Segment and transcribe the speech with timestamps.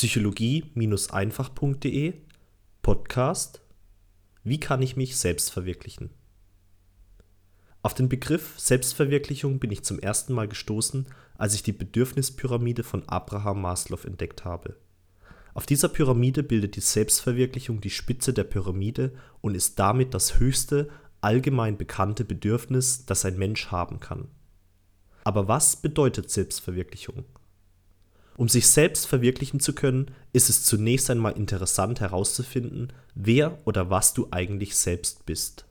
[0.00, 2.14] psychologie-einfach.de
[2.80, 3.60] Podcast
[4.42, 6.08] Wie kann ich mich selbst verwirklichen?
[7.82, 13.06] Auf den Begriff Selbstverwirklichung bin ich zum ersten Mal gestoßen, als ich die Bedürfnispyramide von
[13.10, 14.76] Abraham Maslow entdeckt habe.
[15.52, 19.12] Auf dieser Pyramide bildet die Selbstverwirklichung die Spitze der Pyramide
[19.42, 20.88] und ist damit das höchste
[21.20, 24.28] allgemein bekannte Bedürfnis, das ein Mensch haben kann.
[25.24, 27.26] Aber was bedeutet Selbstverwirklichung?
[28.40, 34.14] Um sich selbst verwirklichen zu können, ist es zunächst einmal interessant herauszufinden, wer oder was
[34.14, 35.66] du eigentlich selbst bist.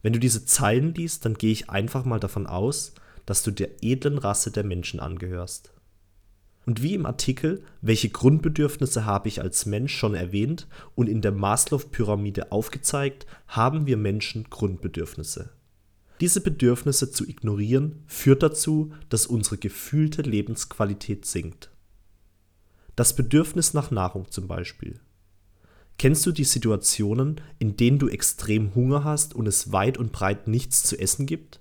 [0.00, 2.94] Wenn du diese Zeilen liest, dann gehe ich einfach mal davon aus,
[3.26, 5.74] dass du der edlen Rasse der Menschen angehörst.
[6.64, 11.32] Und wie im Artikel Welche Grundbedürfnisse habe ich als Mensch schon erwähnt und in der
[11.32, 15.50] Maslow-Pyramide aufgezeigt, haben wir Menschen Grundbedürfnisse.
[16.22, 21.73] Diese Bedürfnisse zu ignorieren führt dazu, dass unsere gefühlte Lebensqualität sinkt.
[22.96, 25.00] Das Bedürfnis nach Nahrung zum Beispiel.
[25.98, 30.48] Kennst du die Situationen, in denen du extrem Hunger hast und es weit und breit
[30.48, 31.60] nichts zu essen gibt?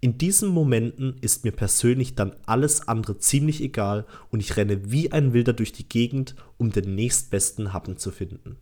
[0.00, 5.10] In diesen Momenten ist mir persönlich dann alles andere ziemlich egal und ich renne wie
[5.10, 8.56] ein Wilder durch die Gegend, um den nächstbesten Happen zu finden.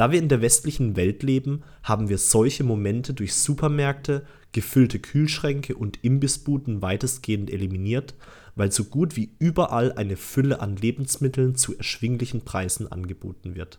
[0.00, 5.74] Da wir in der westlichen Welt leben, haben wir solche Momente durch Supermärkte, gefüllte Kühlschränke
[5.74, 8.14] und Imbissbuden weitestgehend eliminiert,
[8.54, 13.78] weil so gut wie überall eine Fülle an Lebensmitteln zu erschwinglichen Preisen angeboten wird.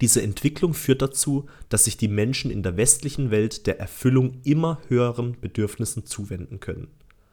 [0.00, 4.80] Diese Entwicklung führt dazu, dass sich die Menschen in der westlichen Welt der Erfüllung immer
[4.88, 6.88] höheren Bedürfnissen zuwenden können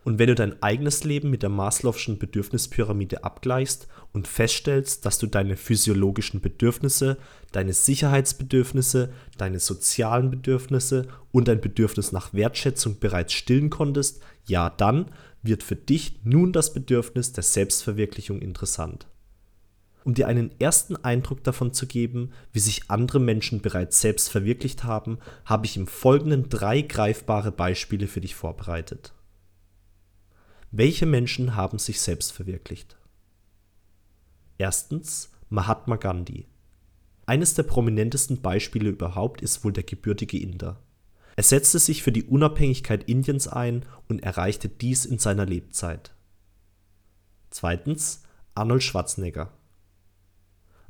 [0.06, 5.28] und wenn du dein eigenes Leben mit der Maslow'schen Bedürfnispyramide abgleichst und feststellst, dass du
[5.28, 7.18] deine physiologischen Bedürfnisse,
[7.52, 15.12] deine Sicherheitsbedürfnisse, deine sozialen Bedürfnisse und dein Bedürfnis nach Wertschätzung bereits stillen konntest, ja dann
[15.44, 19.08] wird für dich nun das Bedürfnis der Selbstverwirklichung interessant.
[20.06, 24.86] Um dir einen ersten Eindruck davon zu geben, wie sich andere Menschen bereits selbst verwirklicht
[24.86, 29.14] haben, habe ich im Folgenden drei greifbare Beispiele für dich vorbereitet.
[30.72, 32.96] Welche Menschen haben sich selbst verwirklicht?
[34.60, 36.46] Erstens Mahatma Gandhi.
[37.26, 40.80] Eines der prominentesten Beispiele überhaupt ist wohl der gebürtige Inder.
[41.36, 46.14] Er setzte sich für die Unabhängigkeit Indiens ein und erreichte dies in seiner Lebzeit.
[47.50, 48.22] Zweitens
[48.54, 49.52] Arnold Schwarzenegger.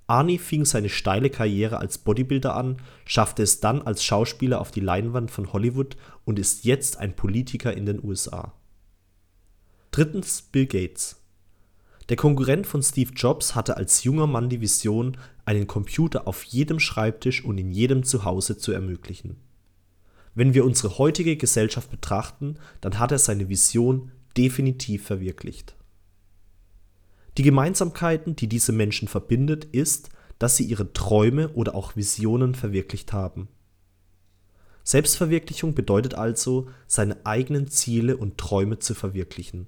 [0.07, 4.81] Arnie fing seine steile Karriere als Bodybuilder an, schaffte es dann als Schauspieler auf die
[4.81, 5.95] Leinwand von Hollywood
[6.25, 8.58] und ist jetzt ein Politiker in den USA.
[9.99, 11.17] Drittens Bill Gates.
[12.07, 16.79] Der Konkurrent von Steve Jobs hatte als junger Mann die Vision, einen Computer auf jedem
[16.79, 19.35] Schreibtisch und in jedem Zuhause zu ermöglichen.
[20.35, 25.75] Wenn wir unsere heutige Gesellschaft betrachten, dann hat er seine Vision definitiv verwirklicht.
[27.37, 33.11] Die Gemeinsamkeiten, die diese Menschen verbindet, ist, dass sie ihre Träume oder auch Visionen verwirklicht
[33.11, 33.49] haben.
[34.85, 39.67] Selbstverwirklichung bedeutet also, seine eigenen Ziele und Träume zu verwirklichen.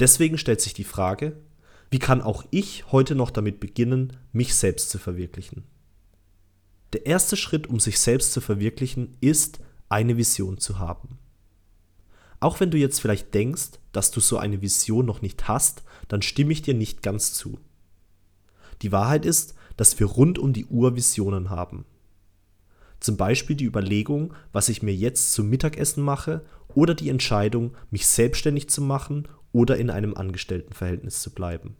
[0.00, 1.36] Deswegen stellt sich die Frage,
[1.90, 5.62] wie kann auch ich heute noch damit beginnen, mich selbst zu verwirklichen?
[6.92, 11.18] Der erste Schritt, um sich selbst zu verwirklichen, ist, eine Vision zu haben.
[12.40, 16.20] Auch wenn du jetzt vielleicht denkst, dass du so eine Vision noch nicht hast, dann
[16.20, 17.58] stimme ich dir nicht ganz zu.
[18.82, 21.84] Die Wahrheit ist, dass wir rund um die Uhr Visionen haben.
[23.00, 26.44] Zum Beispiel die Überlegung, was ich mir jetzt zum Mittagessen mache
[26.74, 31.76] oder die Entscheidung, mich selbstständig zu machen oder in einem Angestelltenverhältnis zu bleiben.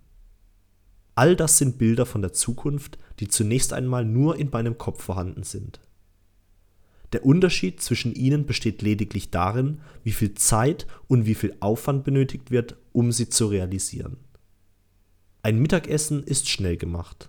[1.16, 5.42] All das sind Bilder von der Zukunft, die zunächst einmal nur in meinem Kopf vorhanden
[5.42, 5.80] sind.
[7.12, 12.50] Der Unterschied zwischen ihnen besteht lediglich darin, wie viel Zeit und wie viel Aufwand benötigt
[12.50, 14.18] wird, um sie zu realisieren.
[15.42, 17.28] Ein Mittagessen ist schnell gemacht.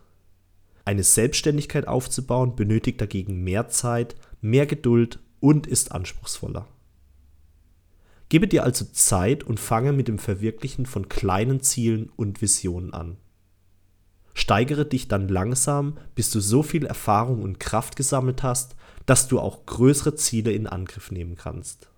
[0.86, 6.68] Eine Selbstständigkeit aufzubauen benötigt dagegen mehr Zeit, mehr Geduld und ist anspruchsvoller.
[8.30, 13.18] Gebe dir also Zeit und fange mit dem Verwirklichen von kleinen Zielen und Visionen an.
[14.34, 18.76] Steigere dich dann langsam, bis du so viel Erfahrung und Kraft gesammelt hast,
[19.06, 21.90] dass du auch größere Ziele in Angriff nehmen kannst.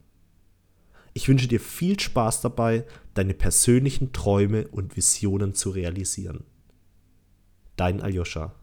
[1.13, 2.85] Ich wünsche dir viel Spaß dabei,
[3.15, 6.43] deine persönlichen Träume und Visionen zu realisieren.
[7.75, 8.53] Dein Aljoscha.